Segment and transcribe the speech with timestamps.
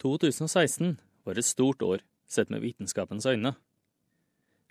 [0.00, 3.52] 2016 var et stort år sett med vitenskapens øyne.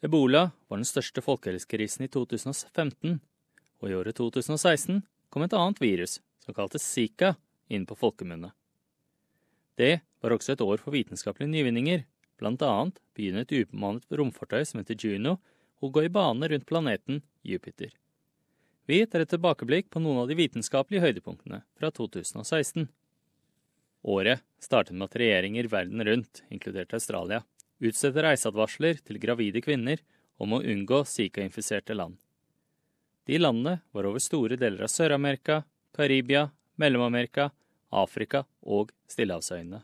[0.02, 3.20] Ebola var den største folkehelsekrisen i 2015,
[3.80, 7.36] og i året 2016 kom et annet virus, som kaltes Zika,
[7.70, 8.50] inn på folkemunne.
[9.78, 12.06] Det var også et år for vitenskapelige nyvinninger.
[12.40, 15.38] Blant annet begynner et ubemannet romfartøy som heter Juno,
[15.80, 17.94] å gå i bane rundt planeten Jupiter.
[18.90, 22.90] Vi tar et tilbakeblikk på noen av de vitenskapelige høydepunktene fra 2016.
[24.04, 27.44] Året startet med at regjeringer verden rundt, inkludert Australia,
[27.80, 30.02] utstedte reiseadvarsler til gravide kvinner
[30.40, 32.18] om å unngå Zika-infiserte land.
[33.28, 35.64] De landene var over store deler av Sør-Amerika,
[35.96, 36.48] Karibia,
[36.80, 37.50] Mellom-Amerika,
[37.92, 39.84] Afrika og Stillehavsøyene.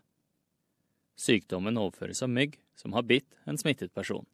[1.15, 4.25] Sykdommen overføres av mygg som har bitt en smittet person.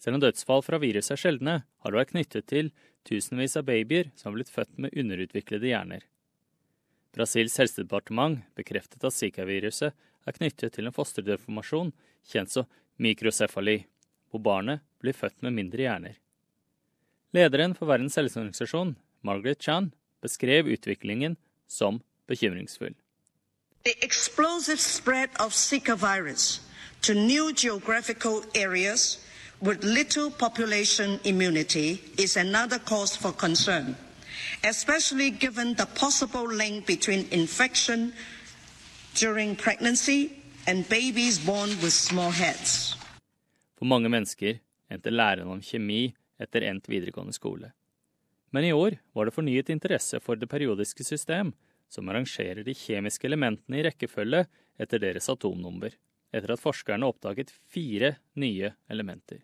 [0.00, 2.70] Selv om dødsfall fra viruset er sjeldne, har det vært knyttet til
[3.08, 6.06] tusenvis av babyer som har blitt født med underutviklede hjerner.
[7.16, 9.94] Brasils helsedepartement bekreftet at Zika-viruset
[10.26, 11.92] er knyttet til en fosterdeformasjon
[12.30, 12.68] kjent som
[13.02, 13.80] mikrocefali,
[14.30, 16.14] hvor barnet blir født med mindre hjerner.
[17.34, 22.94] Lederen for Verdens helseorganisasjon, Margaret Chan, beskrev utviklingen som bekymringsfull.
[23.84, 26.60] The explosive spread of Zika virus
[27.02, 29.18] to new geographical areas
[29.60, 33.96] with little population immunity is another cause for concern
[34.62, 38.12] especially given the possible link between infection
[39.14, 40.30] during pregnancy
[40.66, 42.96] and babies born with small heads.
[43.78, 47.72] For mange mennesker endte læren om kjemi etter endt videregående skole.
[48.50, 51.52] Men i år var det fornyet interesse for det periodiske system,
[51.90, 54.44] som arrangerer de kjemiske elementene i rekkefølge
[54.80, 55.94] etter deres atomnummer,
[56.34, 59.42] etter at forskerne oppdaget fire nye elementer.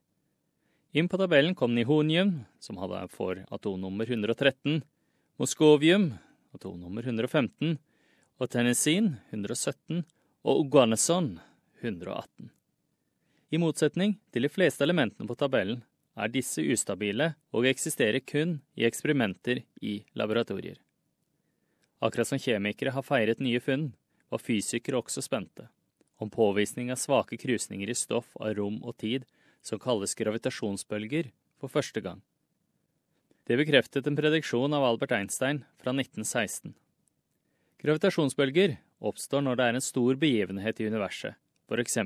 [0.97, 4.79] Inn på tabellen kom nihonium, som hadde for atomnummer 113,
[5.37, 6.15] Moskovium,
[6.57, 7.75] atomnummer 115,
[8.41, 10.07] og Tennessine 117
[10.41, 11.35] og Oganeson
[11.83, 12.49] 118.
[13.53, 15.85] I motsetning til de fleste elementene på tabellen
[16.17, 20.81] er disse ustabile og eksisterer kun i eksperimenter i laboratorier.
[22.01, 23.91] Akkurat som kjemikere har feiret nye funn,
[24.33, 25.69] var fysikere også spente.
[26.17, 29.29] Om påvisning av svake krusninger i stoff av rom og tid
[29.67, 32.21] som kalles gravitasjonsbølger, for første gang.
[33.47, 36.75] Det bekreftet en prediksjon av Albert Einstein fra 1916.
[37.83, 41.99] Gravitasjonsbølger oppstår når det er en stor begivenhet i universet, f.eks.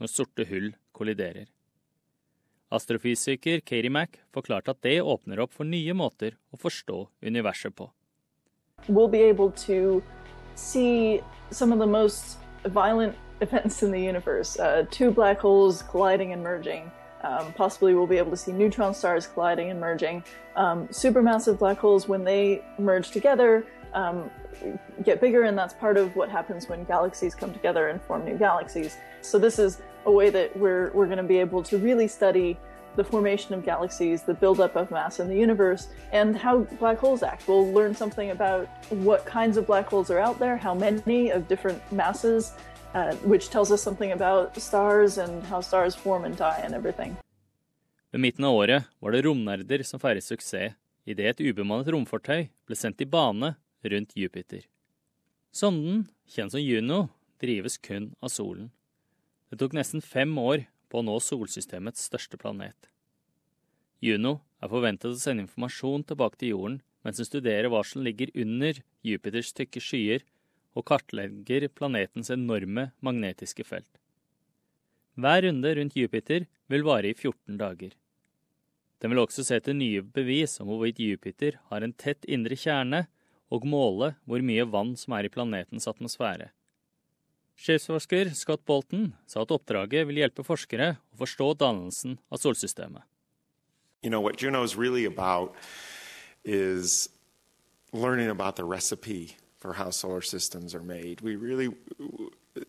[0.00, 1.48] når sorte hull kolliderer.
[2.72, 7.90] Astrofysiker Katie Mack forklarte at det åpner opp for nye måter å forstå universet på.
[8.88, 10.02] We'll be able to
[10.56, 11.20] see
[11.50, 11.86] some of the
[13.42, 16.90] events in the universe, uh, two black holes colliding and merging.
[17.22, 20.24] Um, possibly we'll be able to see neutron stars colliding and merging.
[20.56, 23.64] Um, supermassive black holes, when they merge together,
[23.94, 24.30] um,
[25.04, 28.36] get bigger, and that's part of what happens when galaxies come together and form new
[28.36, 28.96] galaxies.
[29.20, 32.58] So this is a way that we're we're going to be able to really study
[32.96, 37.22] the formation of galaxies, the buildup of mass in the universe, and how black holes
[37.22, 37.48] act.
[37.48, 41.48] We'll learn something about what kinds of black holes are out there, how many of
[41.48, 42.52] different masses,
[42.94, 47.16] uh, which tells us something about stars and how stars form and die and everything.
[48.12, 50.74] Ved midten av året var det romnerder som feiret suksess
[51.08, 54.66] idet et ubemannet romfartøy ble sendt i bane rundt Jupiter.
[55.52, 57.08] Sonden, kjent som Juno,
[57.40, 58.70] drives kun av solen.
[59.50, 62.76] Det tok nesten fem år på å nå solsystemets største planet.
[64.00, 68.30] Juno er forventet å sende informasjon tilbake til jorden mens hun studerer hva som ligger
[68.38, 70.24] under Jupiters tykke skyer
[70.72, 73.90] og kartlegger planetens enorme magnetiske felt.
[75.20, 77.92] Hver runde rundt Jupiter vil vare i 14 dager.
[79.02, 83.06] Den vil også se etter nye bevis om hvorvidt Jupiter har en tett indre kjerne,
[83.52, 86.48] og måle hvor mye vann som er i planetens atmosfære.
[87.60, 93.04] Sjefsforsker Scott Bolton sa at oppdraget vil hjelpe forskere å forstå dannelsen av solsystemet.
[94.02, 95.54] You know, Juno is really about
[96.44, 97.10] is
[97.92, 101.20] learning about the recipe for how solar systems are made.
[101.20, 101.68] We really,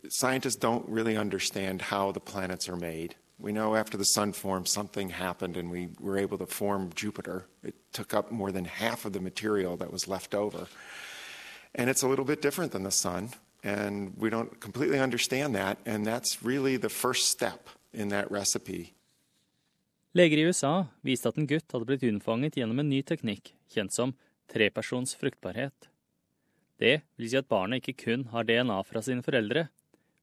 [0.10, 3.16] scientists don't really understand how the planets are made.
[3.40, 7.48] We know after the sun formed, something happened and we were able to form Jupiter.
[7.64, 10.68] It took up more than half of the material that was left over.
[11.74, 13.32] And it's a little bit different than the sun,
[13.64, 18.94] and we don't completely understand that, and that's really the first step in that recipe.
[20.14, 23.98] Leger i USA viste at en gutt hadde blitt unnfanget gjennom en ny teknikk, kjent
[23.98, 24.14] som
[24.54, 25.90] trepersons fruktbarhet.
[26.84, 29.70] Det vil si at barnet ikke kun har DNA fra sine foreldre,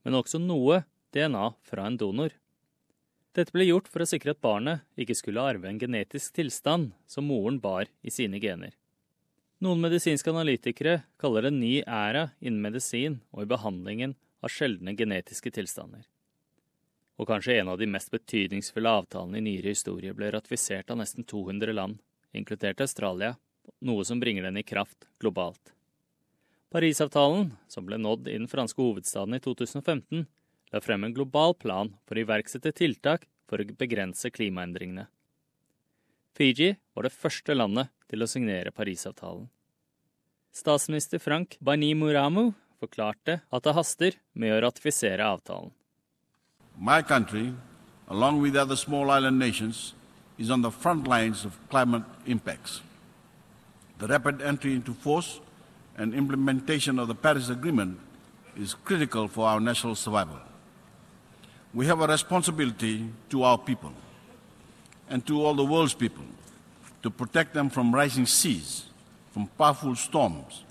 [0.04, 0.82] men også noe
[1.14, 2.34] DNA fra en donor.
[3.32, 7.28] Dette ble gjort for å sikre at barnet ikke skulle arve en genetisk tilstand som
[7.30, 8.74] moren bar i sine gener.
[9.60, 15.52] Noen medisinske analytikere kaller det ny æra innen medisin og i behandlingen av sjeldne genetiske
[15.56, 16.04] tilstander.
[17.20, 21.28] Og kanskje en av de mest betydningsfulle avtalene i nyere historie ble ratifisert av nesten
[21.28, 22.00] 200 land,
[22.32, 23.34] inkludert Australia,
[23.84, 25.76] noe som bringer den i kraft globalt.
[26.70, 30.26] Parisavtalen, som ble nådd i den franske hovedstaden i 2015,
[30.70, 35.08] la frem en global plan for å iverksette tiltak for å begrense klimaendringene.
[36.38, 39.48] Fiji var det første landet til å signere Parisavtalen.
[40.54, 45.74] Statsminister Frank Bainimuраmu forklarte at det haster med å ratifisere avtalen.
[46.78, 47.50] My country,
[48.06, 49.94] along with other small island nations,
[50.38, 52.80] is on the front lines of climate impacts.
[53.98, 55.40] The rapid entry into force
[56.00, 58.00] and implementation of the Paris Agreement
[58.56, 60.38] is critical for our national survival.
[61.74, 63.92] We have a responsibility to our people
[65.10, 66.24] and to all the world's people
[67.02, 68.86] to protect them from rising seas,
[69.30, 70.64] from powerful storms,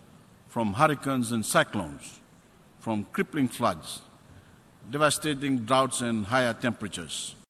[0.48, 2.20] from hurricanes and cyclones,
[2.80, 4.02] from crippling floods,
[4.90, 7.36] devastating droughts, and higher temperatures.